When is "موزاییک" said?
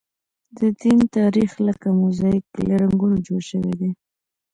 1.99-2.45